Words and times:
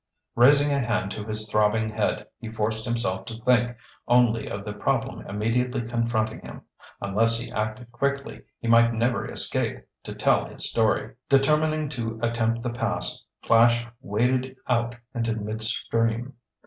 Raising 0.33 0.73
a 0.73 0.79
hand 0.79 1.11
to 1.11 1.23
his 1.23 1.47
throbbing 1.47 1.89
head, 1.91 2.25
he 2.39 2.49
forced 2.51 2.85
himself 2.85 3.25
to 3.25 3.39
think 3.43 3.77
only 4.07 4.47
of 4.49 4.65
the 4.65 4.73
problem 4.73 5.21
immediately 5.27 5.83
confronting 5.83 6.39
him. 6.39 6.63
Unless 7.01 7.39
he 7.39 7.51
acted 7.51 7.91
quickly, 7.91 8.41
he 8.59 8.67
might 8.67 8.93
never 8.95 9.27
escape 9.29 9.85
to 10.01 10.15
tell 10.15 10.45
his 10.45 10.67
story. 10.67 11.13
Determining 11.29 11.87
to 11.89 12.19
attempt 12.23 12.63
the 12.63 12.71
pass, 12.71 13.23
Flash 13.43 13.85
waded 14.01 14.55
out 14.67 14.95
into 15.13 15.35
midstream. 15.35 16.33